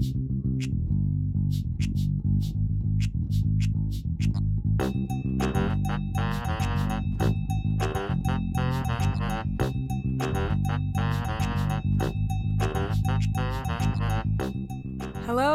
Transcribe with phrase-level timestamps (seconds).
[0.00, 0.14] Hello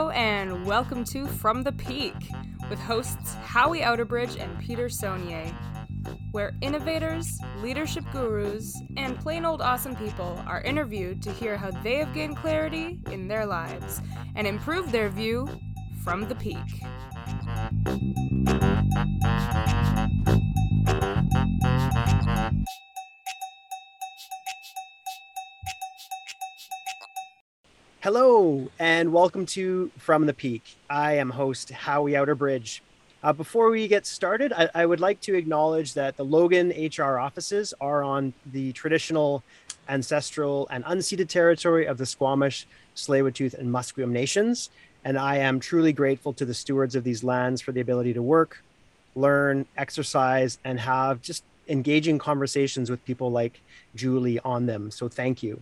[0.10, 2.14] and welcome to From the Peak
[2.70, 5.56] with hosts Howie Outerbridge and Peter Saunier,
[6.34, 11.98] where innovators, leadership gurus, and plain old awesome people are interviewed to hear how they
[11.98, 14.02] have gained clarity in their lives
[14.36, 15.48] and improved their view
[16.04, 16.58] from the peak.
[28.02, 30.78] Hello, and welcome to From the Peak.
[30.90, 32.80] I am host Howie Outerbridge.
[33.24, 37.18] Uh, before we get started, I, I, would like to acknowledge that the Logan HR
[37.18, 39.44] offices are on the traditional,
[39.88, 44.70] ancestral, and unceded territory of the Squamish, Tsleil-Waututh, and Musqueam nations.
[45.06, 48.22] And I am truly grateful to the stewards of these lands for the ability to
[48.22, 48.62] work,
[49.16, 53.62] learn, exercise, and have just engaging conversations with people like
[53.96, 54.92] Julie on them.
[54.92, 55.62] So thank you.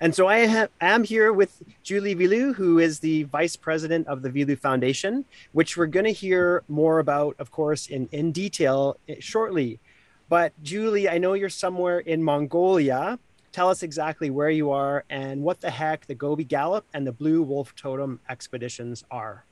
[0.00, 4.28] And so I am here with Julie Veloo, who is the vice president of the
[4.28, 9.16] Veloo Foundation, which we're going to hear more about, of course, in, in detail eh,
[9.20, 9.80] shortly.
[10.28, 13.18] But Julie, I know you're somewhere in Mongolia.
[13.52, 17.12] Tell us exactly where you are and what the heck the Gobi Gallop and the
[17.12, 19.44] Blue Wolf Totem expeditions are.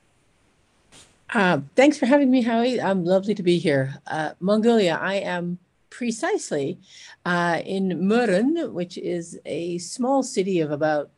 [1.33, 2.79] Uh, thanks for having me, Howie.
[2.79, 3.95] I'm lovely to be here.
[4.05, 5.57] Uh, Mongolia, I am
[5.97, 6.77] precisely
[7.25, 11.09] uh, in Murun, which is a small city of about,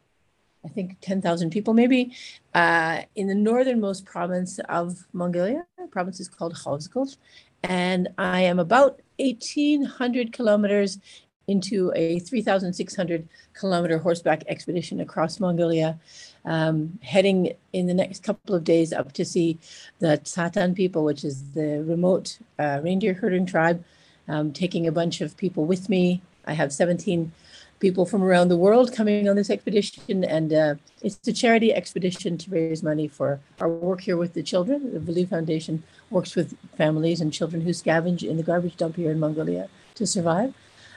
[0.63, 2.13] I think, 10,000 people, maybe,
[2.53, 5.65] uh, in the northernmost province of Mongolia.
[5.79, 7.17] The province is called Khovsgul.
[7.63, 10.99] And I am about 1,800 kilometers
[11.47, 15.97] into a 3,600 kilometer horseback expedition across Mongolia,
[16.45, 19.57] um, heading in the next couple of days up to see
[19.99, 23.83] the Tsaatan people, which is the remote uh, reindeer herding tribe
[24.27, 26.21] um, taking a bunch of people with me.
[26.45, 27.31] I have 17
[27.79, 32.37] people from around the world coming on this expedition, and uh, it's a charity expedition
[32.37, 34.93] to raise money for our work here with the children.
[34.93, 39.11] The Veloo Foundation works with families and children who scavenge in the garbage dump here
[39.11, 40.53] in Mongolia to survive.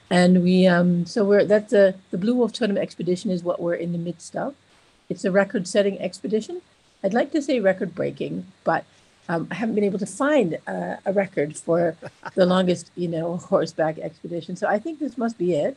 [0.08, 3.74] And we, um, so we're that's the the Blue Wolf Totem expedition is what we're
[3.74, 4.54] in the midst of.
[5.08, 6.62] It's a record-setting expedition.
[7.02, 8.84] I'd like to say record-breaking, but
[9.30, 11.96] um, I haven't been able to find uh, a record for
[12.34, 14.56] the longest, you know, horseback expedition.
[14.56, 15.76] So I think this must be it.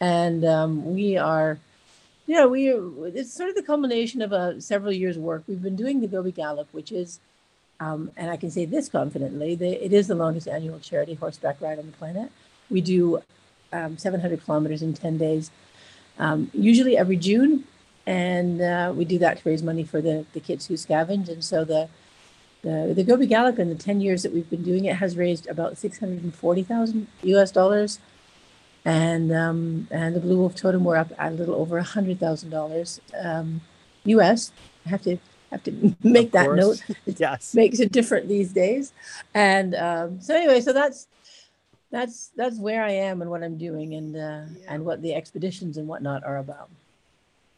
[0.00, 1.58] And um, we are,
[2.26, 5.44] you know, we it's sort of the culmination of a several years' work.
[5.48, 7.20] We've been doing the Gobi Gallop, which is,
[7.80, 11.58] um, and I can say this confidently, the, it is the longest annual charity horseback
[11.62, 12.30] ride on the planet.
[12.68, 13.22] We do
[13.72, 15.50] um, 700 kilometers in 10 days,
[16.18, 17.64] um, usually every June,
[18.06, 21.30] and uh, we do that to raise money for the the kids who scavenge.
[21.30, 21.88] And so the
[22.62, 25.46] the, the Gobi Gallop in the 10 years that we've been doing it has raised
[25.48, 27.98] about 640,000 US dollars.
[28.84, 33.60] And um, and the Blue Wolf Totem we're up at a little over $100,000 um,
[34.04, 34.52] US.
[34.86, 35.18] I have to
[35.50, 36.58] have to make of that course.
[36.58, 36.96] note.
[37.06, 37.54] It yes.
[37.54, 38.92] makes it different these days.
[39.34, 41.08] And um, so anyway, so that's
[41.90, 44.44] that's that's where I am and what I'm doing and uh, yeah.
[44.68, 46.70] and what the expeditions and whatnot are about.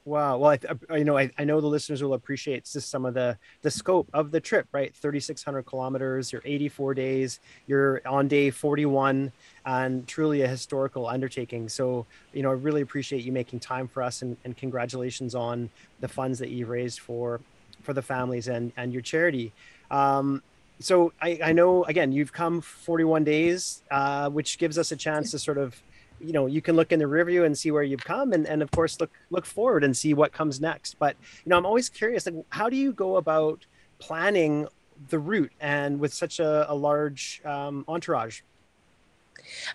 [0.04, 0.38] Wow.
[0.38, 0.56] Well,
[0.90, 3.70] I, you know, I, I know the listeners will appreciate just some of the the
[3.70, 4.92] scope of the trip, right?
[4.96, 9.30] 3,600 kilometers, you're 84 days, you're on day 41,
[9.64, 11.68] and truly a historical undertaking.
[11.68, 15.70] So, you know, I really appreciate you making time for us, and, and congratulations on
[16.00, 17.40] the funds that you've raised for
[17.82, 19.52] for the families and and your charity.
[19.88, 20.42] Um,
[20.80, 25.30] so I, I know again you've come 41 days, uh, which gives us a chance
[25.30, 25.80] to sort of
[26.22, 28.62] you know you can look in the review and see where you've come and, and
[28.62, 31.88] of course look look forward and see what comes next but you know i'm always
[31.88, 33.66] curious like how do you go about
[33.98, 34.66] planning
[35.08, 38.40] the route and with such a, a large um, entourage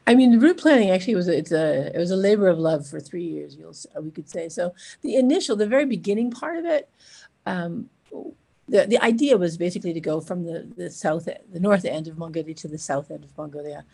[0.06, 3.00] I mean, route planning actually was it's a it was a labor of love for
[3.00, 3.56] three years.
[3.56, 4.74] You'll we could say so.
[5.01, 6.89] The initial, the very beginning part of it,
[7.45, 7.89] um,
[8.68, 12.18] the the idea was basically to go from the the south, the north end of
[12.18, 13.86] Mongolia to the south end of Mongolia,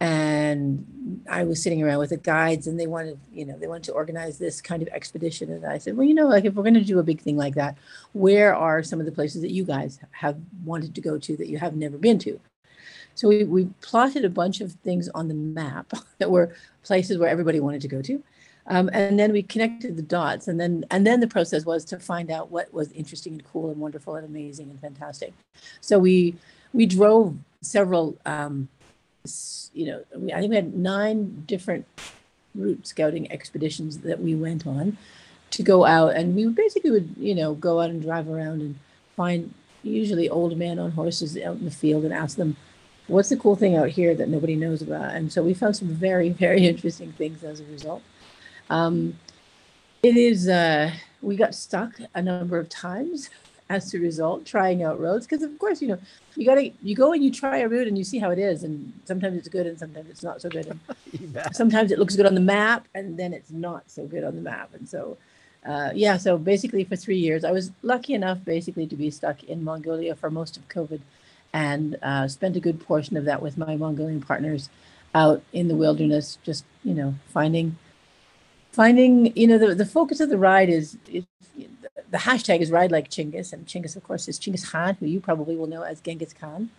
[0.00, 3.84] and I was sitting around with the guides and they wanted, you know, they wanted
[3.84, 5.50] to organize this kind of expedition.
[5.50, 7.36] And I said, well, you know, like if we're going to do a big thing
[7.36, 7.76] like that,
[8.12, 11.48] where are some of the places that you guys have wanted to go to that
[11.48, 12.38] you have never been to?
[13.16, 16.54] So we, we plotted a bunch of things on the map that were
[16.84, 18.22] places where everybody wanted to go to.
[18.70, 21.98] Um, and then we connected the dots and then and then the process was to
[21.98, 25.32] find out what was interesting and cool and wonderful and amazing and fantastic.
[25.80, 26.36] So we
[26.74, 28.68] we drove several um,
[29.72, 30.04] you know,
[30.34, 31.86] I think we had nine different
[32.54, 34.96] route scouting expeditions that we went on.
[35.50, 38.78] to go out and we basically would you know go out and drive around and
[39.16, 42.56] find usually old men on horses out in the field and ask them
[43.06, 45.88] what's the cool thing out here that nobody knows about and so we found some
[45.88, 48.02] very very interesting things as a result
[48.70, 49.18] um,
[50.02, 50.92] it is uh,
[51.22, 53.30] we got stuck a number of times
[53.70, 55.98] as a result trying out roads because of course you know
[56.36, 58.64] you gotta you go and you try a route and you see how it is
[58.64, 62.24] and sometimes it's good and sometimes it's not so good and sometimes it looks good
[62.24, 65.18] on the map and then it's not so good on the map and so
[65.66, 69.42] uh, yeah so basically for three years i was lucky enough basically to be stuck
[69.44, 71.00] in mongolia for most of covid
[71.52, 74.70] and uh, spent a good portion of that with my mongolian partners
[75.14, 77.76] out in the wilderness just you know finding
[78.72, 81.24] finding you know the, the focus of the ride is, is
[82.10, 85.20] the hashtag is ride like Chinggis, and Chinggis, of course, is Chinggis Khan, who you
[85.20, 86.70] probably will know as Genghis Khan.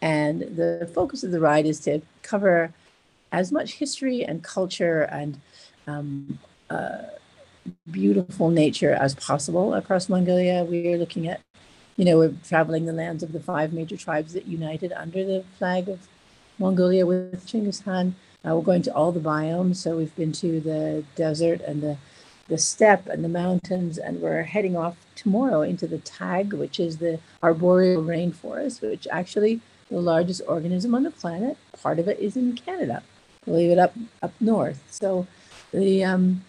[0.00, 2.72] And the focus of the ride is to cover
[3.30, 5.40] as much history and culture and
[5.86, 6.38] um,
[6.70, 7.02] uh,
[7.90, 10.64] beautiful nature as possible across Mongolia.
[10.64, 11.40] We are looking at,
[11.96, 15.44] you know, we're traveling the lands of the five major tribes that united under the
[15.58, 16.08] flag of
[16.58, 18.16] Mongolia with Chinggis Khan.
[18.44, 19.76] Uh, we're going to all the biomes.
[19.76, 21.96] So we've been to the desert and the
[22.48, 26.98] the steppe and the mountains, and we're heading off tomorrow into the Tag, which is
[26.98, 31.56] the arboreal rainforest, which actually the largest organism on the planet.
[31.80, 33.02] Part of it is in Canada,
[33.44, 34.82] believe it up up north.
[34.90, 35.26] So
[35.72, 36.44] the um,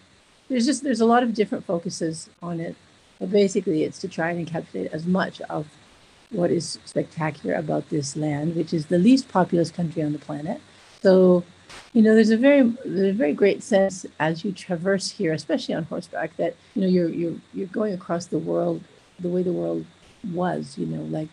[0.48, 2.74] there's just there's a lot of different focuses on it,
[3.18, 5.68] but basically it's to try and encapsulate as much of
[6.30, 10.60] what is spectacular about this land, which is the least populous country on the planet.
[11.02, 11.44] So
[11.92, 15.74] you know there's a very there's a very great sense as you traverse here especially
[15.74, 18.82] on horseback that you know you're you're you're going across the world
[19.20, 19.84] the way the world
[20.32, 21.28] was you know like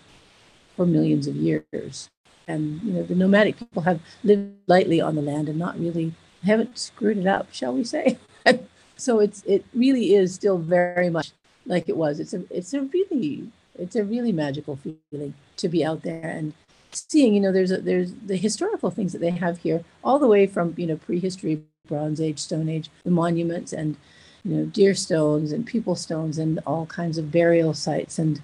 [0.75, 2.09] for millions of years.
[2.47, 6.13] And you know the nomadic people have lived lightly on the land and not really
[6.43, 8.17] haven't screwed it up shall we say.
[8.97, 11.31] So it's it really is still very much
[11.65, 12.19] like it was.
[12.19, 13.49] It's a it's a really
[13.79, 16.53] it's a really magical feeling to be out there and
[16.91, 20.27] seeing, you know, there's a, there's the historical things that they have here, all the
[20.27, 23.97] way from you know prehistory, Bronze Age, Stone Age, the monuments and
[24.43, 28.41] you know deer stones and people stones and all kinds of burial sites and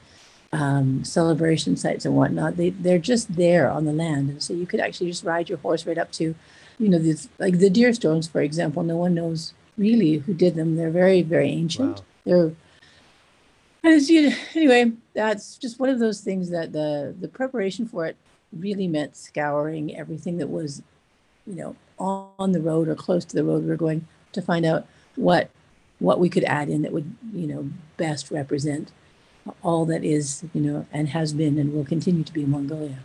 [0.53, 2.57] um, celebration sites and whatnot.
[2.57, 5.57] They they're just there on the land, and so you could actually just ride your
[5.59, 6.35] horse right up to,
[6.79, 8.83] you know, these like the deer stones, for example.
[8.83, 10.75] No one knows really who did them.
[10.75, 11.97] They're very very ancient.
[11.97, 12.05] Wow.
[12.25, 12.51] They're
[13.83, 18.17] and you, anyway, that's just one of those things that the the preparation for it
[18.51, 20.81] really meant scouring everything that was,
[21.45, 23.63] you know, on the road or close to the road.
[23.63, 25.49] We are going to find out what
[25.99, 28.91] what we could add in that would, you know, best represent
[29.63, 32.99] all that is, you know, and has been and will continue to be Mongolia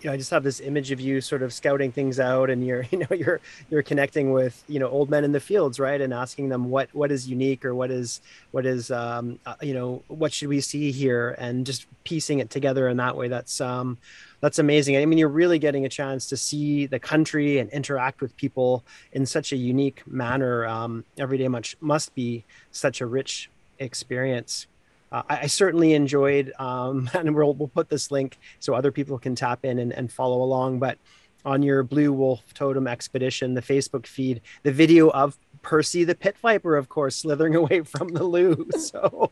[0.00, 2.66] you know, I just have this image of you sort of scouting things out and
[2.66, 6.00] you're, you know, you're, you're connecting with, you know, old men in the fields, right.
[6.00, 8.20] And asking them what, what is unique or what is,
[8.50, 12.50] what is, um, uh, you know, what should we see here and just piecing it
[12.50, 13.28] together in that way.
[13.28, 13.98] That's, um,
[14.40, 14.96] that's amazing.
[14.96, 18.84] I mean, you're really getting a chance to see the country and interact with people
[19.12, 20.66] in such a unique manner.
[20.66, 24.66] Um, every day much must be such a rich experience
[25.12, 29.18] uh, I, I, certainly enjoyed, um, and we'll, we'll put this link so other people
[29.18, 30.78] can tap in and, and follow along.
[30.78, 30.98] But
[31.44, 36.36] on your Blue Wolf Totem expedition, the Facebook feed, the video of Percy the pit
[36.38, 38.68] viper, of course, slithering away from the loo.
[38.78, 39.30] So,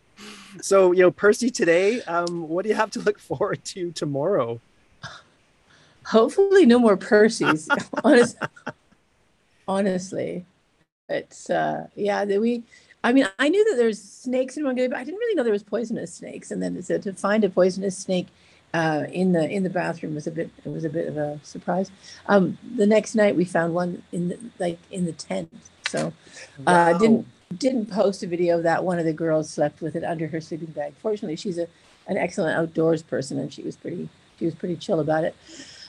[0.60, 4.60] so you know, Percy today, um, what do you have to look forward to tomorrow?
[6.06, 7.68] Hopefully, no more Percys.
[8.02, 8.38] Honest,
[9.66, 10.44] honestly,
[11.08, 12.24] it's uh, yeah.
[12.24, 12.62] We
[13.04, 15.52] I mean, I knew that there's snakes in Mongolia, but I didn't really know there
[15.52, 16.50] was poisonous snakes.
[16.50, 18.26] And then so to find a poisonous snake
[18.74, 21.40] uh, in the in the bathroom was a bit it was a bit of a
[21.42, 21.90] surprise.
[22.26, 25.50] Um, the next night we found one in the, like in the tent.
[25.88, 26.12] So
[26.66, 26.98] uh, wow.
[26.98, 27.26] didn't
[27.56, 28.84] didn't post a video of that.
[28.84, 30.94] One of the girls slept with it under her sleeping bag.
[31.00, 31.66] Fortunately, she's a
[32.08, 35.34] an excellent outdoors person, and she was pretty she was pretty chill about it.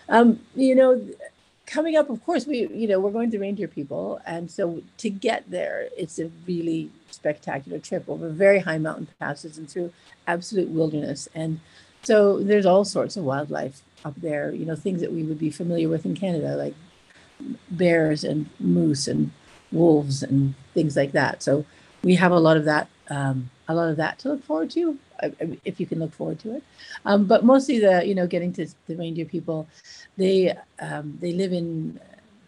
[0.07, 1.05] Um, you know,
[1.69, 5.09] coming up, of course, we you know we're going to reindeer people, and so to
[5.09, 9.93] get there, it's a really spectacular trip over very high mountain passes and through
[10.27, 11.29] absolute wilderness.
[11.35, 11.59] And
[12.01, 14.51] so there's all sorts of wildlife up there.
[14.51, 16.75] You know, things that we would be familiar with in Canada, like
[17.69, 19.31] bears and moose and
[19.71, 21.43] wolves and things like that.
[21.43, 21.65] So
[22.03, 24.97] we have a lot of that, um, a lot of that to look forward to,
[25.63, 26.63] if you can look forward to it.
[27.05, 29.67] Um, but mostly the, you know, getting to the reindeer people,
[30.17, 31.99] they um, they live in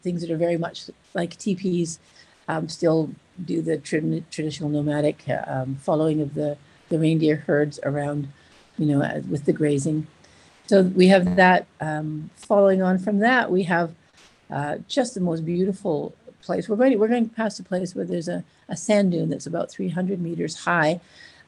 [0.01, 2.00] things that are very much like teepees,
[2.48, 3.12] um, still
[3.46, 6.58] do the tra- traditional nomadic um, following of the
[6.90, 8.28] the reindeer herds around,
[8.78, 9.00] you know,
[9.30, 10.08] with the grazing.
[10.68, 11.68] So we have that.
[11.80, 13.94] Um, following on from that, we have
[14.50, 16.68] uh, just the most beautiful place.
[16.68, 19.72] We're going, we're going past a place where there's a, a sand dune that's about
[19.72, 21.00] 300 meters high.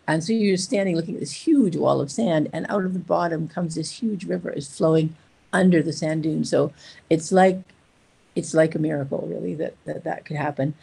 [0.07, 2.99] And so you're standing looking at this huge wall of sand, and out of the
[2.99, 5.15] bottom comes this huge river is flowing
[5.53, 6.43] under the sand dune.
[6.43, 6.73] So
[7.09, 7.61] it's like
[8.35, 10.73] it's like a miracle, really, that that, that could happen.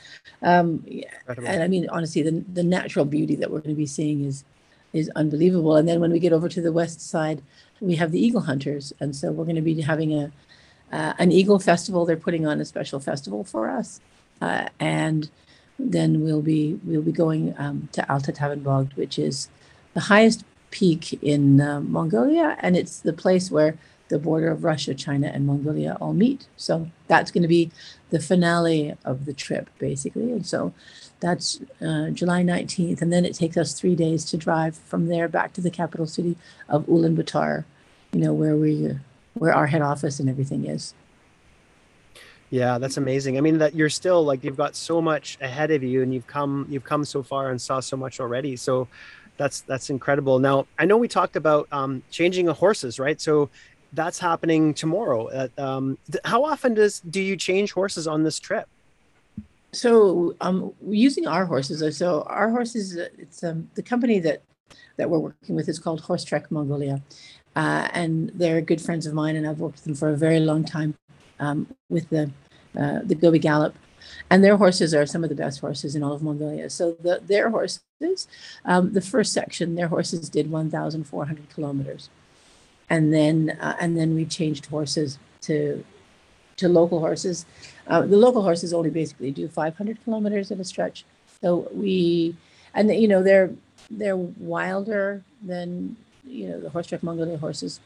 [0.42, 0.86] Um,
[1.26, 4.44] and I mean, honestly, the the natural beauty that we're going to be seeing is
[4.92, 5.76] is unbelievable.
[5.76, 7.42] And then when we get over to the west side,
[7.80, 10.32] we have the eagle hunters, and so we're going to be having a
[10.92, 12.04] uh, an eagle festival.
[12.04, 14.00] They're putting on a special festival for us,
[14.40, 15.30] uh, and
[15.78, 19.48] then we'll be we'll be going um, to Altai Tavan Bogd, which is
[19.94, 23.76] the highest peak in uh, Mongolia, and it's the place where
[24.08, 26.46] the border of Russia, China, and Mongolia all meet.
[26.56, 27.70] So that's going to be
[28.10, 30.32] the finale of the trip, basically.
[30.32, 30.74] And so
[31.20, 35.28] that's uh, July 19th, and then it takes us three days to drive from there
[35.28, 36.36] back to the capital city
[36.68, 37.64] of Ulaanbaatar,
[38.12, 38.98] you know, where we
[39.40, 40.92] where our head office and everything is.
[42.50, 43.38] Yeah, that's amazing.
[43.38, 46.26] I mean that you're still like you've got so much ahead of you and you've
[46.26, 48.54] come you've come so far and saw so much already.
[48.56, 48.86] So
[49.38, 50.38] that's that's incredible.
[50.40, 53.18] Now, I know we talked about um, changing the horses, right?
[53.18, 53.48] So
[53.94, 55.48] that's happening tomorrow.
[55.56, 58.68] Um, th- how often does do you change horses on this trip?
[59.72, 61.82] So, um, using our horses.
[61.82, 62.98] Uh, so, our horses.
[62.98, 64.42] Uh, it's um, the company that
[64.96, 67.00] that we're working with is called Horse Trek Mongolia,
[67.56, 70.40] uh, and they're good friends of mine, and I've worked with them for a very
[70.40, 70.94] long time
[71.38, 72.30] um, with the
[72.78, 73.74] uh, the Gobi Gallop,
[74.30, 76.70] and their horses are some of the best horses in all of Mongolia.
[76.70, 77.82] So the, their horses,
[78.64, 82.08] um, the first section, their horses did 1,400 kilometers,
[82.88, 85.84] and then uh, and then we changed horses to
[86.56, 87.46] to local horses.
[87.86, 91.04] Uh, the local horses only basically do 500 kilometers at a stretch.
[91.40, 92.36] So we,
[92.74, 93.50] and you know they're
[93.90, 95.96] they're wilder than
[96.30, 97.80] you know the Horse Trek Mongolia horses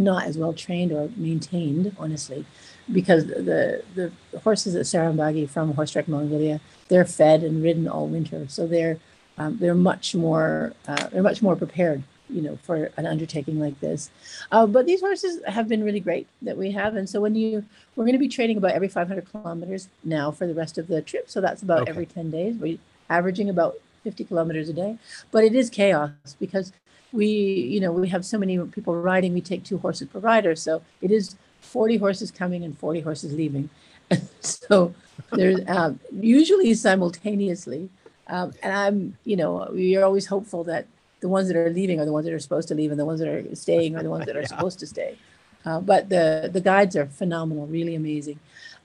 [0.00, 2.44] not as well trained or maintained, honestly,
[2.92, 8.06] because the the horses at Sarambagi from Horse Trek Mongolia, they're fed and ridden all
[8.08, 8.98] winter, so they're
[9.38, 13.78] um, they're much more uh, they're much more prepared, you know, for an undertaking like
[13.80, 14.10] this.
[14.50, 17.64] Uh, but these horses have been really great that we have, and so when you
[17.94, 21.02] we're going to be training about every 500 kilometers now for the rest of the
[21.02, 21.90] trip, so that's about okay.
[21.90, 22.56] every 10 days.
[22.56, 22.78] We're
[23.08, 24.98] averaging about 50 kilometers a day,
[25.30, 26.72] but it is chaos because
[27.12, 30.54] we you know we have so many people riding we take two horses per rider.
[30.56, 33.70] So it is 40 horses coming and 40 horses leaving.
[34.40, 34.92] So
[35.32, 37.90] there's uh, usually simultaneously
[38.26, 40.86] um, and i'm you know we're always hopeful that
[41.20, 43.04] the ones that are leaving are the ones that are supposed to leave and the
[43.04, 44.46] ones that are staying are the ones that are yeah.
[44.46, 45.16] supposed to stay.
[45.64, 48.38] Uh, but the the guides are phenomenal really amazing.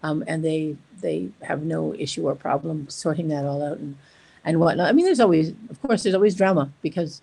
[0.04, 3.98] Um, and they they have no issue or problem sorting that all out and
[4.44, 4.90] and whatnot.
[4.90, 7.22] I mean there's always of course there's always drama because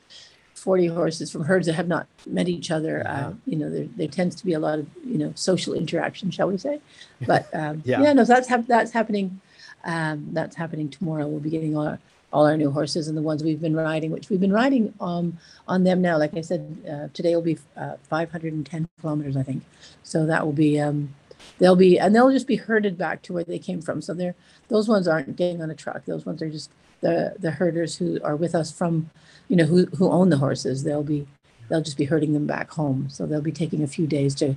[0.63, 3.05] 40 horses from herds that have not met each other.
[3.05, 6.31] Uh, you know, there, there tends to be a lot of, you know, social interaction,
[6.31, 6.81] shall we say.
[7.27, 8.01] But um, yeah.
[8.01, 9.41] yeah, no, that's, hap- that's happening.
[9.85, 11.27] Um, that's happening tomorrow.
[11.27, 11.99] We'll be getting all our,
[12.33, 15.39] all our new horses and the ones we've been riding, which we've been riding um,
[15.67, 16.17] on them now.
[16.17, 19.65] Like I said, uh, today will be uh, 510 kilometers, I think.
[20.05, 21.13] So that will be, um,
[21.59, 24.01] they'll be, and they'll just be herded back to where they came from.
[24.01, 24.37] So they're,
[24.69, 26.05] those ones aren't getting on a truck.
[26.05, 26.71] Those ones are just
[27.03, 29.11] the, the herders who are with us from
[29.53, 31.27] you know, who, who own the horses, they'll be,
[31.69, 33.09] they'll just be herding them back home.
[33.11, 34.57] So they'll be taking a few days to,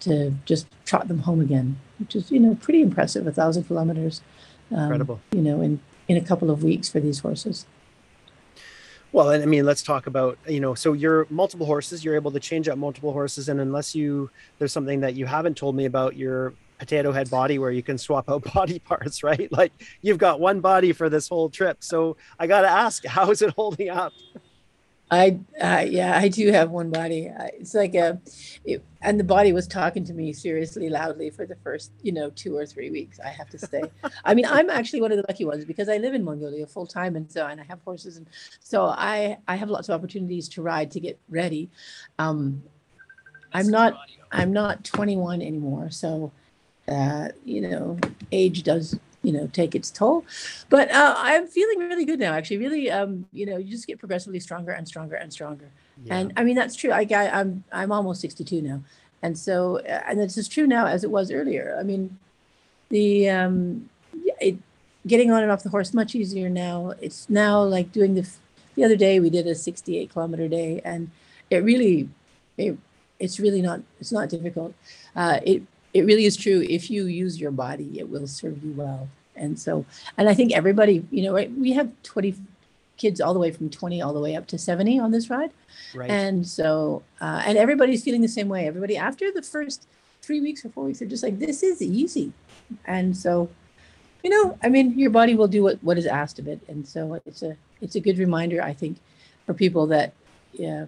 [0.00, 3.26] to just trot them home again, which is, you know, pretty impressive.
[3.26, 4.20] A thousand kilometers,
[4.70, 7.64] um, incredible, you know, in, in a couple of weeks for these horses.
[9.10, 12.32] Well, and I mean, let's talk about, you know, so you're multiple horses, you're able
[12.32, 13.48] to change out multiple horses.
[13.48, 14.28] And unless you,
[14.58, 17.98] there's something that you haven't told me about your potato head body where you can
[17.98, 19.50] swap out body parts, right?
[19.52, 21.82] Like you've got one body for this whole trip.
[21.82, 24.12] So I got to ask, how is it holding up?
[25.08, 27.30] I, uh, yeah, I do have one body.
[27.54, 28.20] It's like a,
[28.64, 32.30] it, and the body was talking to me seriously loudly for the first, you know,
[32.30, 33.20] two or three weeks.
[33.20, 33.82] I have to say.
[34.24, 36.86] I mean, I'm actually one of the lucky ones because I live in Mongolia full
[36.86, 38.26] time, and so and I have horses, and
[38.58, 41.70] so I I have lots of opportunities to ride to get ready.
[42.18, 42.64] Um,
[43.52, 43.96] I'm not
[44.32, 46.32] I'm not 21 anymore, so
[46.88, 47.98] uh, you know,
[48.32, 50.24] age does, you know, take its toll.
[50.68, 52.58] But uh, I'm feeling really good now, actually.
[52.58, 55.70] Really, um, you know, you just get progressively stronger and stronger and stronger.
[56.04, 56.16] Yeah.
[56.16, 56.92] And I mean, that's true.
[56.92, 58.82] I, I, I'm I'm almost 62 now,
[59.22, 61.76] and so uh, and it's as true now as it was earlier.
[61.78, 62.18] I mean,
[62.90, 63.88] the um,
[64.40, 64.58] it,
[65.06, 66.92] getting on and off the horse much easier now.
[67.00, 68.28] It's now like doing the
[68.74, 71.10] the other day we did a 68 kilometer day, and
[71.50, 72.08] it really
[72.56, 72.76] it,
[73.18, 74.74] it's really not it's not difficult.
[75.14, 75.62] Uh, it
[75.96, 76.64] it really is true.
[76.68, 79.08] If you use your body, it will serve you well.
[79.34, 79.86] And so,
[80.18, 82.34] and I think everybody, you know, right, we have 20
[82.98, 85.50] kids all the way from 20 all the way up to 70 on this ride.
[85.94, 86.10] Right.
[86.10, 88.66] And so, uh, and everybody's feeling the same way.
[88.66, 89.86] Everybody, after the first
[90.20, 92.32] three weeks or four weeks, they're just like, this is easy.
[92.84, 93.48] And so,
[94.22, 96.60] you know, I mean, your body will do what, what is asked of it.
[96.68, 98.98] And so it's a, it's a good reminder, I think,
[99.46, 100.12] for people that,
[100.52, 100.86] yeah,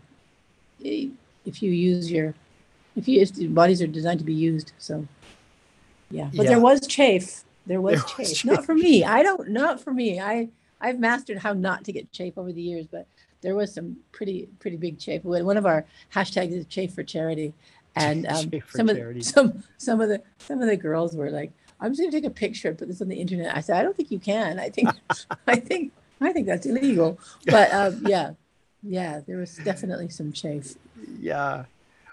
[0.81, 2.35] if you use your,
[2.99, 4.73] if you, if bodies are designed to be used.
[4.79, 5.07] So,
[6.11, 6.51] yeah, but yeah.
[6.51, 7.45] there was chafe.
[7.67, 8.19] There was, there chafe.
[8.19, 8.45] was chafe.
[8.51, 9.05] Not for me.
[9.05, 10.21] I don't, not for me.
[10.21, 10.49] I,
[10.81, 13.07] I've mastered how not to get chafe over the years, but
[13.41, 15.25] there was some pretty, pretty big chafe.
[15.25, 17.55] One of our hashtags is chafe for charity.
[17.97, 21.51] And um, some of some some of the some of the girls were like,
[21.81, 23.57] I'm just gonna take a picture and put this on the internet.
[23.57, 24.61] I said, I don't think you can.
[24.61, 24.91] I think
[25.49, 25.91] I think
[26.21, 27.19] I think that's illegal.
[27.47, 28.33] But um, yeah,
[28.85, 30.75] yeah, there was definitely some chafe.
[31.19, 31.65] Yeah.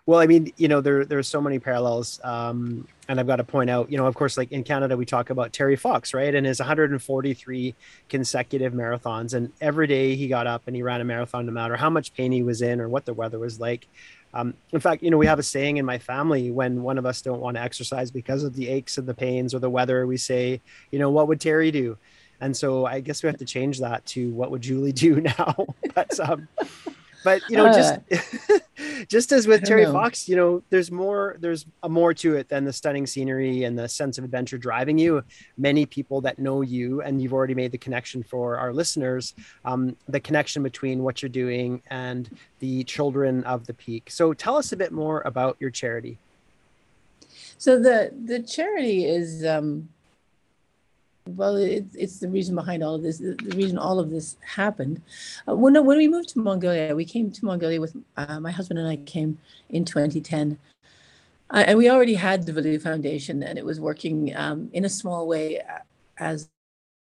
[0.07, 2.19] Well, I mean, you know, there there's so many parallels.
[2.23, 5.05] Um, and I've got to point out, you know, of course, like in Canada, we
[5.05, 6.33] talk about Terry Fox, right?
[6.33, 7.75] And his 143
[8.09, 9.33] consecutive marathons.
[9.33, 12.13] And every day he got up and he ran a marathon, no matter how much
[12.13, 13.87] pain he was in or what the weather was like.
[14.33, 17.05] Um, in fact, you know, we have a saying in my family when one of
[17.05, 20.05] us don't want to exercise because of the aches and the pains or the weather,
[20.05, 21.97] we say, you know, what would Terry do?
[22.41, 25.55] And so I guess we have to change that to what would Julie do now?
[25.95, 26.47] but um,
[27.25, 28.61] but you know, uh, just
[29.07, 29.91] just as with Terry know.
[29.91, 33.77] Fox, you know, there's more there's a more to it than the stunning scenery and
[33.77, 35.23] the sense of adventure driving you.
[35.57, 39.33] Many people that know you, and you've already made the connection for our listeners,
[39.65, 42.29] um, the connection between what you're doing and
[42.59, 44.11] the children of the peak.
[44.11, 46.19] So tell us a bit more about your charity.
[47.57, 49.89] So the the charity is um,
[51.27, 53.17] well, it, it's the reason behind all of this.
[53.17, 55.01] The reason all of this happened.
[55.47, 58.79] Uh, when when we moved to Mongolia, we came to Mongolia with uh, my husband
[58.79, 59.39] and I came
[59.69, 60.59] in 2010,
[61.49, 64.89] uh, and we already had the Veloo Foundation, and it was working um, in a
[64.89, 65.79] small way uh,
[66.19, 66.47] as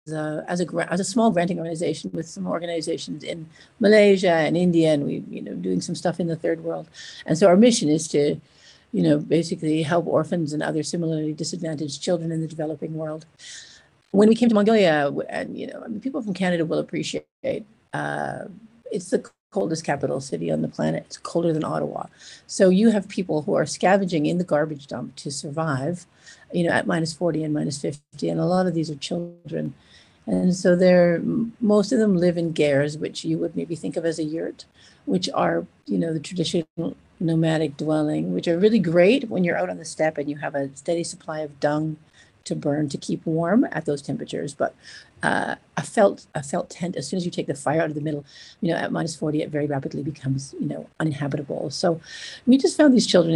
[0.07, 4.93] a, as a as a small granting organization with some organizations in Malaysia and India,
[4.93, 6.87] and we you know doing some stuff in the third world.
[7.25, 8.39] And so our mission is to,
[8.91, 13.25] you know, basically help orphans and other similarly disadvantaged children in the developing world
[14.13, 17.25] when we came to Mongolia, and you know, I mean, people from Canada will appreciate.
[17.93, 18.45] Uh,
[18.91, 21.03] it's the coldest capital city on the planet.
[21.07, 22.05] It's colder than Ottawa.
[22.45, 26.05] So you have people who are scavenging in the garbage dump to survive,
[26.51, 28.29] you know, at minus 40 and minus 50.
[28.29, 29.73] And a lot of these are children.
[30.27, 31.19] And so they're,
[31.59, 34.65] most of them live in gers, which you would maybe think of as a yurt,
[35.05, 39.69] which are, you know, the traditional nomadic dwelling, which are really great when you're out
[39.71, 41.97] on the steppe and you have a steady supply of dung
[42.45, 44.53] to burn to keep warm at those temperatures.
[44.53, 44.75] But
[45.21, 47.95] uh, a felt a felt tent, as soon as you take the fire out of
[47.95, 48.25] the middle,
[48.61, 51.69] you know, at minus 40, it very rapidly becomes, you know, uninhabitable.
[51.69, 52.01] So
[52.45, 53.35] we just found these children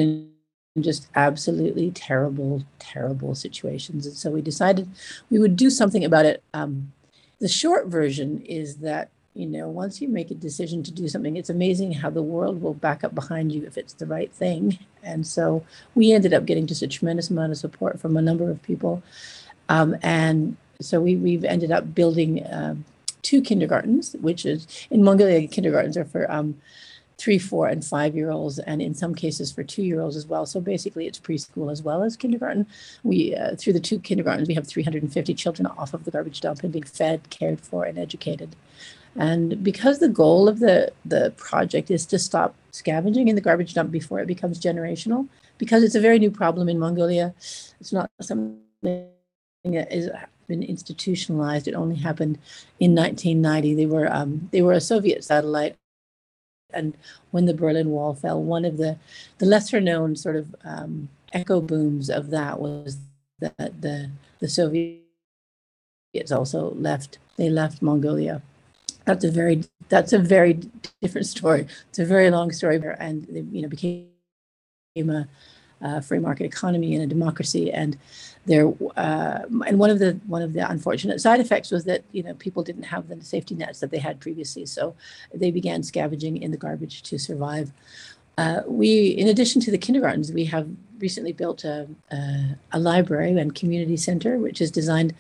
[0.76, 4.06] in just absolutely terrible, terrible situations.
[4.06, 4.90] And so we decided
[5.30, 6.44] we would do something about it.
[6.54, 6.92] Um,
[7.40, 11.38] the short version is that you know once you make a decision to do something
[11.38, 14.80] it's amazing how the world will back up behind you if it's the right thing
[15.04, 18.50] and so we ended up getting just a tremendous amount of support from a number
[18.50, 19.04] of people
[19.70, 22.76] um, and so we, we've ended up building uh,
[23.22, 26.60] two kindergartens which is in mongolia kindergartens are for um,
[27.18, 30.28] three, four, and five year olds, and in some cases for two year olds as
[30.28, 30.46] well.
[30.46, 32.68] So basically, it's preschool as well as kindergarten.
[33.04, 36.64] We, uh, through the two kindergartens, we have 350 children off of the garbage dump
[36.64, 38.56] and being fed, cared for, and educated.
[39.18, 43.74] And because the goal of the, the project is to stop scavenging in the garbage
[43.74, 45.28] dump before it becomes generational,
[45.58, 47.34] because it's a very new problem in Mongolia,
[47.80, 50.10] it's not something that has
[50.48, 51.68] been institutionalized.
[51.68, 52.38] It only happened
[52.80, 53.74] in 1990.
[53.74, 55.76] They were um, they were a Soviet satellite,
[56.72, 56.96] and
[57.32, 58.98] when the Berlin Wall fell, one of the
[59.40, 63.00] the lesser known sort of um, echo booms of that was
[63.40, 65.02] that the the Soviets
[66.32, 67.18] also left.
[67.36, 68.42] They left Mongolia
[69.08, 70.60] that's a very that's a very
[71.02, 71.66] different story.
[71.90, 74.10] It's a very long story, and they, you know became
[74.98, 75.28] a,
[76.02, 77.72] free market economy and a democracy.
[77.72, 77.98] And
[78.46, 78.68] there,
[78.98, 82.34] uh, and one of the one of the unfortunate side effects was that you know
[82.34, 84.94] people didn't have the safety nets that they had previously, so
[85.34, 87.72] they began scavenging in the garbage to survive.
[88.38, 90.68] Uh, we, in addition to the kindergartens, we have
[91.00, 95.14] recently built a, a, a library and community center, which is designed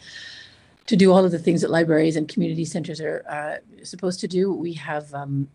[0.87, 4.27] to do all of the things that libraries and community centers are uh, supposed to
[4.27, 4.51] do.
[4.51, 5.49] We have, um,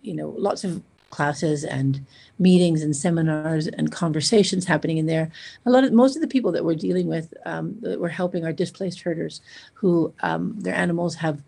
[0.00, 2.04] you know, lots of classes and
[2.38, 5.30] meetings and seminars and conversations happening in there.
[5.64, 8.44] A lot of most of the people that we're dealing with, um, that we're helping,
[8.44, 9.40] are displaced herders
[9.74, 11.42] who um, their animals have.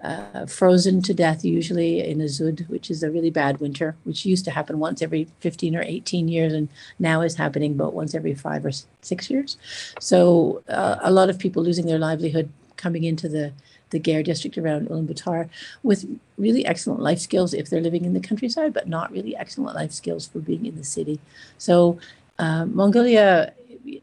[0.00, 4.24] Uh, frozen to death, usually in a zud, which is a really bad winter, which
[4.24, 6.68] used to happen once every 15 or 18 years, and
[7.00, 8.70] now is happening about once every five or
[9.02, 9.56] six years.
[9.98, 13.52] So, uh, a lot of people losing their livelihood coming into the
[13.90, 15.48] the Ger district around Ulaanbaatar
[15.82, 19.74] with really excellent life skills if they're living in the countryside, but not really excellent
[19.74, 21.20] life skills for being in the city.
[21.56, 21.98] So
[22.38, 23.52] uh, Mongolia,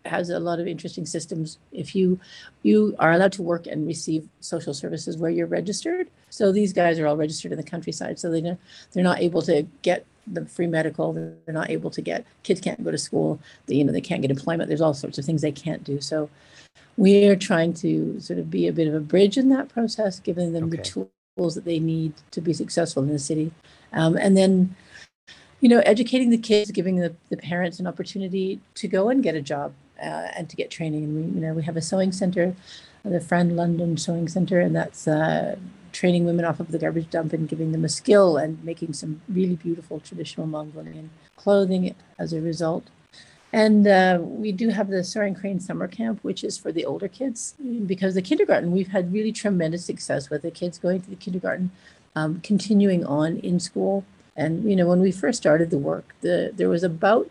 [0.06, 1.58] has a lot of interesting systems.
[1.72, 2.20] If you
[2.64, 7.00] you are allowed to work and receive social services where you're registered, so these guys
[7.00, 10.68] are all registered in the countryside, so they they're not able to get the free
[10.68, 11.14] medical.
[11.14, 13.40] They're not able to get kids can't go to school.
[13.66, 14.68] They, you know they can't get employment.
[14.68, 16.02] There's all sorts of things they can't do.
[16.02, 16.30] So
[16.98, 20.54] we're trying to sort of be a bit of a bridge in that process, giving
[20.54, 20.78] them okay.
[20.78, 21.08] the
[21.38, 23.52] tools that they need to be successful in the city,
[23.94, 24.76] um, and then
[25.62, 29.34] you know, educating the kids, giving the, the parents an opportunity to go and get
[29.34, 31.04] a job uh, and to get training.
[31.04, 32.56] And we, you know, we have a sewing center,
[33.04, 35.56] the Friend London Sewing Center, and that's uh,
[35.96, 39.22] training women off of the garbage dump and giving them a skill and making some
[39.30, 42.86] really beautiful traditional Mongolian clothing as a result.
[43.54, 47.08] And uh, we do have the Soaring Crane Summer Camp, which is for the older
[47.08, 47.56] kids,
[47.86, 51.72] because the kindergarten, we've had really tremendous success with the kids going to the kindergarten,
[52.16, 54.04] um, continuing on in school
[54.36, 57.30] and you know, when we first started the work, the there was about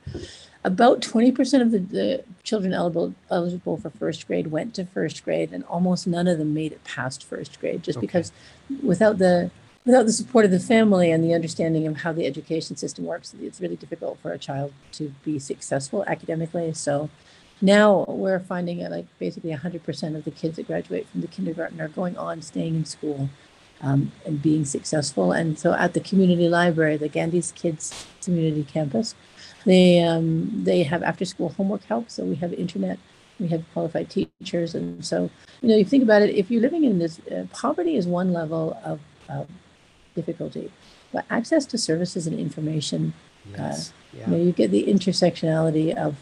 [0.64, 5.52] about 20% of the, the children eligible eligible for first grade went to first grade
[5.52, 8.06] and almost none of them made it past first grade just okay.
[8.06, 8.32] because
[8.82, 9.50] without the
[9.84, 13.34] without the support of the family and the understanding of how the education system works
[13.42, 17.10] it's really difficult for a child to be successful academically so
[17.60, 21.80] now we're finding that like basically 100% of the kids that graduate from the kindergarten
[21.80, 23.30] are going on staying in school
[23.80, 25.32] um, and being successful.
[25.32, 29.14] And so at the community library, the Gandhi's Kids Community Campus,
[29.64, 32.10] they um, they have after school homework help.
[32.10, 32.98] So we have internet,
[33.38, 36.34] we have qualified teachers, and so you know you think about it.
[36.34, 39.00] If you're living in this, uh, poverty is one level of
[40.14, 40.70] difficulty,
[41.12, 43.14] but access to services and information.
[43.54, 43.90] Uh, yes.
[43.90, 44.26] Uh, yeah.
[44.26, 46.16] you, know, you get the intersectionality of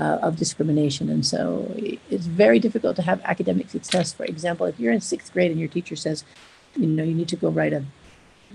[0.00, 1.08] uh, of discrimination.
[1.08, 1.72] And so
[2.10, 4.12] it's very difficult to have academic success.
[4.12, 6.24] For example, if you're in sixth grade and your teacher says,
[6.76, 7.84] you know, you need to go write a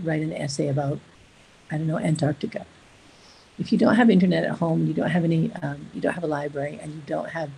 [0.04, 1.00] write an essay about,
[1.72, 2.66] I don't know, Antarctica.
[3.60, 6.24] If you don't have internet at home, you don't have any, um, you don't have
[6.24, 7.52] a library, and you don't have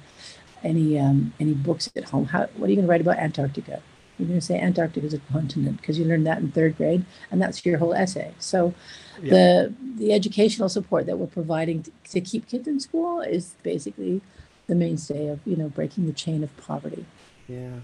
[0.63, 3.81] any um, any books at home, how what are you going to write about Antarctica?
[4.17, 7.05] You're going to say Antarctica is a continent because you learned that in third grade,
[7.31, 8.33] and that's your whole essay.
[8.39, 8.73] So,
[9.21, 9.29] yeah.
[9.31, 14.21] the the educational support that we're providing to, to keep kids in school is basically
[14.67, 17.05] the mainstay of you know breaking the chain of poverty.
[17.47, 17.79] Yeah,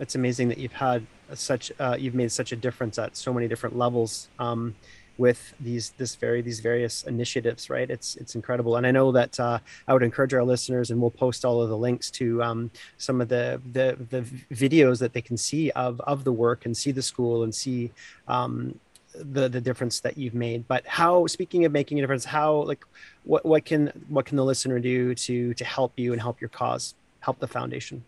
[0.00, 3.46] it's amazing that you've had such uh, you've made such a difference at so many
[3.46, 4.74] different levels um,
[5.18, 7.90] with these this very these various initiatives right?
[7.90, 8.76] It's it's incredible.
[8.76, 11.68] And i know that uh, i would encourage our listeners and we'll post all of
[11.68, 14.22] the links to um, some of the, the the
[14.54, 17.90] videos that they can see of of the work and see the school and see
[18.28, 18.78] um,
[19.14, 20.66] the the difference that you've made.
[20.68, 22.84] But how speaking of making a difference how like
[23.24, 26.50] what what can what can the listener do to to help you and help your
[26.50, 28.04] cause help the foundation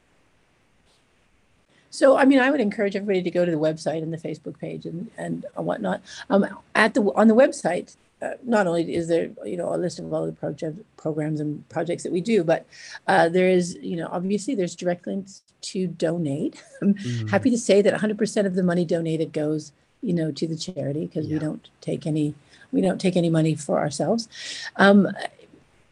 [1.91, 4.59] so, I mean, I would encourage everybody to go to the website and the Facebook
[4.59, 6.01] page and and whatnot.
[6.31, 9.99] Um, at the on the website, uh, not only is there you know a list
[9.99, 12.65] of all the project programs and projects that we do, but
[13.09, 16.63] uh, there is you know obviously there's direct links to donate.
[16.83, 17.29] I'm mm.
[17.29, 21.07] happy to say that 100% of the money donated goes you know to the charity
[21.07, 21.35] because yeah.
[21.35, 22.35] we don't take any
[22.73, 24.29] we don't take any money for ourselves.
[24.77, 25.09] Um,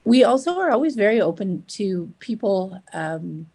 [0.05, 2.81] we also are always very open to people.
[2.93, 3.47] Um,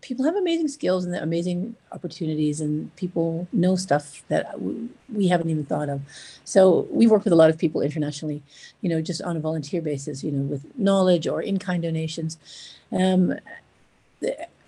[0.00, 5.64] people have amazing skills and amazing opportunities and people know stuff that we haven't even
[5.64, 6.00] thought of.
[6.44, 8.42] So we work with a lot of people internationally
[8.80, 12.38] you know just on a volunteer basis you know with knowledge or in-kind donations.
[12.92, 13.34] Um,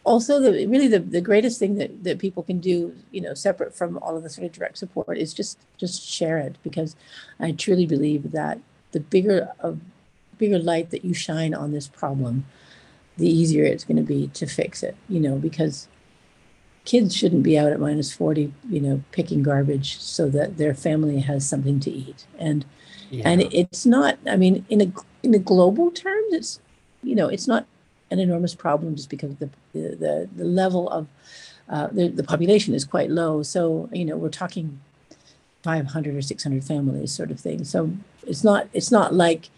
[0.05, 3.75] also the really the, the greatest thing that, that people can do you know separate
[3.75, 6.97] from all of the sort of direct support is just just share it because
[7.39, 8.59] i truly believe that
[8.93, 9.79] the bigger of
[10.39, 12.47] bigger light that you shine on this problem
[13.21, 15.89] the easier it's going to be to fix it, you know, because
[16.85, 21.21] kids shouldn't be out at minus 40, you know, picking garbage so that their family
[21.21, 22.27] has something to eat.
[22.39, 22.65] And
[23.11, 23.29] yeah.
[23.29, 26.61] and it's not, I mean, in a in a global terms, it's
[27.03, 27.67] you know, it's not
[28.11, 31.07] an enormous problem just because the the the level of
[31.69, 33.43] uh, the, the population is quite low.
[33.45, 34.81] So, you know, we're talking
[35.63, 37.65] 500 or 600 families sort of thing.
[37.65, 37.93] So
[38.27, 39.51] it's not it's not like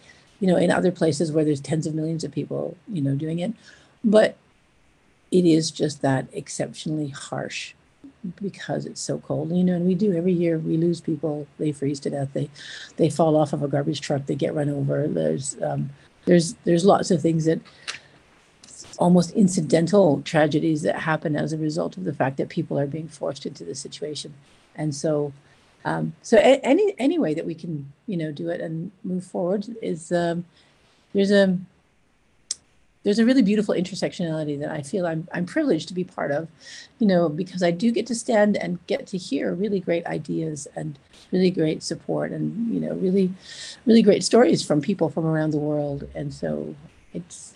[0.43, 3.39] you know, in other places where there's tens of millions of people, you know, doing
[3.39, 3.53] it.
[4.03, 4.37] But
[5.31, 7.75] it is just that exceptionally harsh
[8.43, 9.53] because it's so cold.
[9.57, 12.51] You know, and we do every year we lose people, they freeze to death, they
[12.97, 15.07] they fall off of a garbage truck, they get run over.
[15.07, 15.91] There's um,
[16.25, 17.61] there's there's lots of things that
[18.99, 23.07] almost incidental tragedies that happen as a result of the fact that people are being
[23.07, 24.35] forced into the situation.
[24.75, 25.33] And so
[25.85, 29.25] um, so a- any any way that we can you know do it and move
[29.25, 30.45] forward is um,
[31.13, 31.59] there's a
[33.05, 36.49] there's a really beautiful intersectionality that I feel I'm I'm privileged to be part of,
[36.99, 40.69] you know, because I do get to stand and get to hear really great ideas
[40.77, 40.99] and
[41.33, 43.33] really great support and you know really
[43.87, 46.75] really great stories from people from around the world and so
[47.13, 47.55] it's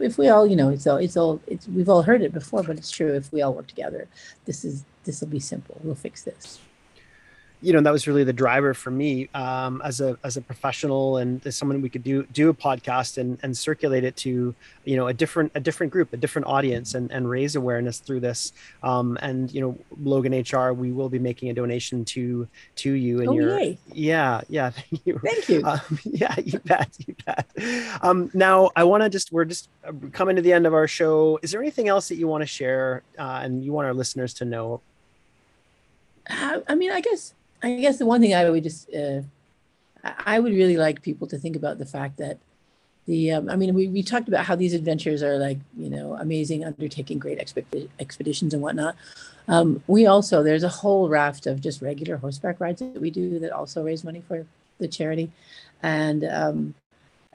[0.00, 2.62] if we all, you know, it's all, it's all, it's, we've all heard it before,
[2.62, 3.14] but it's true.
[3.14, 4.08] If we all work together,
[4.46, 5.78] this is, this will be simple.
[5.84, 6.58] We'll fix this
[7.60, 11.16] you know that was really the driver for me um, as a as a professional
[11.16, 14.96] and as someone we could do do a podcast and and circulate it to you
[14.96, 18.52] know a different a different group a different audience and and raise awareness through this.
[18.82, 23.20] Um, and you know Logan HR we will be making a donation to to you
[23.20, 23.78] and oh, your yay.
[23.92, 25.20] yeah yeah thank you.
[25.24, 25.62] Thank you.
[25.64, 27.46] Um, yeah you bet you bet.
[28.02, 29.68] Um, now I want to just we're just
[30.12, 31.40] coming to the end of our show.
[31.42, 34.32] Is there anything else that you want to share uh, and you want our listeners
[34.34, 34.80] to know?
[36.30, 39.22] Uh, I mean, I guess I guess the one thing I would just, uh,
[40.04, 42.38] I would really like people to think about the fact that
[43.06, 46.14] the, um, I mean, we, we talked about how these adventures are like, you know,
[46.14, 48.96] amazing, undertaking great exped- expeditions and whatnot.
[49.48, 53.38] Um, we also, there's a whole raft of just regular horseback rides that we do
[53.38, 54.46] that also raise money for
[54.78, 55.32] the charity.
[55.82, 56.74] And um,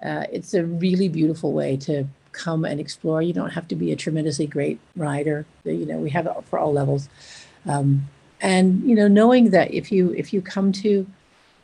[0.02, 3.22] uh, it's a really beautiful way to come and explore.
[3.22, 5.46] You don't have to be a tremendously great rider.
[5.66, 7.10] You know, we have it for all levels.
[7.66, 8.10] Um,
[8.44, 11.08] and you know knowing that if you if you come to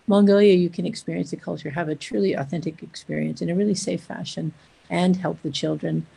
[0.08, 4.02] mongolia you can experience the culture have a truly authentic experience in a really safe
[4.02, 4.52] fashion
[4.90, 6.08] and help the children.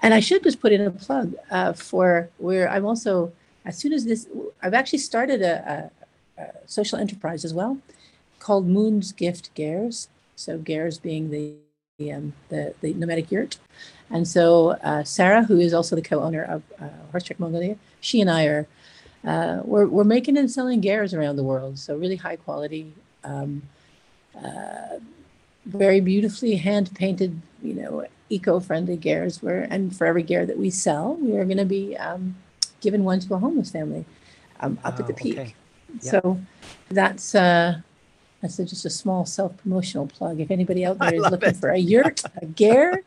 [0.00, 3.32] And i should just put in a plug uh, for where i'm also
[3.64, 4.26] as soon as this
[4.62, 5.90] i've actually started a,
[6.38, 7.78] a, a social enterprise as well
[8.40, 11.54] called moon's gift gers so gers being the
[12.12, 13.58] um, the, the nomadic yurt.
[14.10, 18.20] And so uh, sarah who is also the co-owner of uh, horse trek mongolia she
[18.20, 18.66] and i are
[19.24, 21.78] uh, we're, we're making and selling gers around the world.
[21.78, 22.92] So really high quality,
[23.24, 23.62] um,
[24.36, 24.98] uh,
[25.66, 30.70] very beautifully hand painted, you know, eco-friendly gers where, and for every ger that we
[30.70, 32.34] sell, we are going to be um,
[32.80, 34.04] giving one to a homeless family
[34.60, 35.38] um, up oh, at the peak.
[35.38, 35.54] Okay.
[35.94, 36.02] Yep.
[36.02, 36.40] So
[36.88, 37.80] that's, uh,
[38.40, 40.40] that's just a small self-promotional plug.
[40.40, 41.56] If anybody out there is looking it.
[41.56, 43.02] for a yurt, a ger,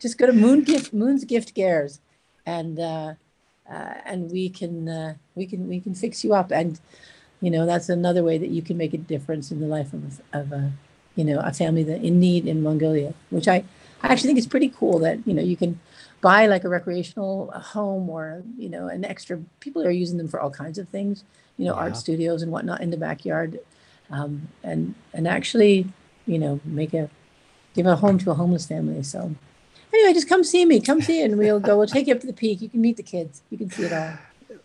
[0.00, 2.00] just go to Moon Gift, Moon's Gift Gers
[2.44, 3.14] and, uh,
[3.70, 6.80] uh, and we can uh, we can we can fix you up and
[7.40, 10.20] you know that's another way that you can make a difference in the life of,
[10.32, 10.72] of a
[11.16, 13.64] you know a family that in need in mongolia which i
[14.02, 15.78] i actually think is pretty cool that you know you can
[16.20, 20.40] buy like a recreational home or you know an extra people are using them for
[20.40, 21.24] all kinds of things
[21.56, 21.80] you know yeah.
[21.80, 23.58] art studios and whatnot in the backyard
[24.10, 25.86] um, and and actually
[26.26, 27.08] you know make a
[27.74, 29.34] give a home to a homeless family so
[29.92, 30.80] anyway, just come see me.
[30.80, 31.76] Come see it, and we'll go.
[31.76, 32.60] We'll take you up to the peak.
[32.60, 33.42] You can meet the kids.
[33.50, 34.18] You can see it all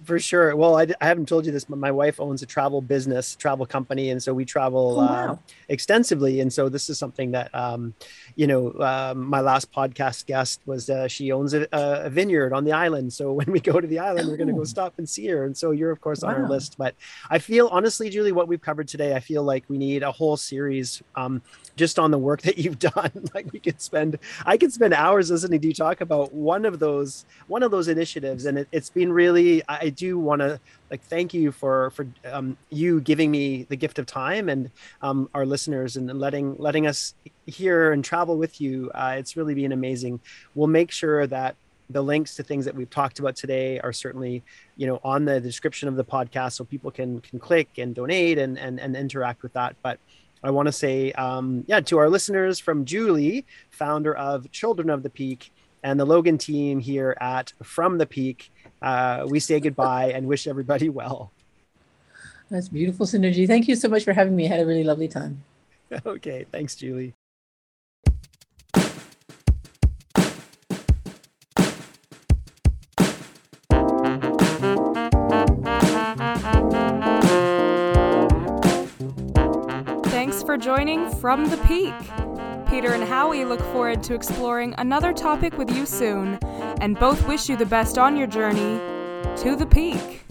[0.05, 0.55] for sure.
[0.55, 3.65] Well, I, I, haven't told you this, but my wife owns a travel business, travel
[3.65, 5.31] company, and so we travel oh, wow.
[5.33, 5.35] uh,
[5.69, 6.39] extensively.
[6.39, 7.93] And so this is something that, um,
[8.35, 12.63] you know, uh, my last podcast guest was uh, she owns a, a, vineyard on
[12.63, 13.13] the island.
[13.13, 14.31] So when we go to the island, oh.
[14.31, 15.45] we're going to go stop and see her.
[15.45, 16.29] And so you're of course wow.
[16.29, 16.77] on our list.
[16.77, 16.95] But
[17.29, 20.37] I feel honestly, Julie, what we've covered today, I feel like we need a whole
[20.37, 21.01] series.
[21.15, 21.41] Um,
[21.75, 23.11] just on the work that you've done.
[23.33, 26.79] Like we could spend i could spend hours listening to you talk about one of
[26.79, 28.45] those one of those initiatives.
[28.45, 30.59] And it, has been really i do want to
[30.91, 34.69] like thank you for for um, you giving me the gift of time and
[35.01, 38.91] um, our listeners and letting letting us hear and travel with you.
[38.93, 40.19] Uh, it's really been amazing.
[40.53, 41.55] We'll make sure that
[41.89, 44.43] the links to things that we've talked about today are certainly
[44.75, 48.37] you know on the description of the podcast so people can can click and donate
[48.37, 49.75] and and, and interact with that.
[49.81, 49.99] But
[50.45, 55.03] I want to say, um, yeah, to our listeners from Julie, founder of Children of
[55.03, 55.51] the Peak,
[55.83, 60.47] and the Logan team here at From the Peak, uh, we say goodbye and wish
[60.47, 61.31] everybody well.
[62.49, 63.47] That's beautiful synergy.
[63.47, 64.45] Thank you so much for having me.
[64.45, 65.43] I had a really lovely time.
[66.05, 66.45] Okay.
[66.51, 67.13] Thanks, Julie.
[80.55, 81.93] For joining From the Peak.
[82.69, 86.39] Peter and Howie look forward to exploring another topic with you soon,
[86.79, 88.79] and both wish you the best on your journey
[89.35, 90.23] to the peak.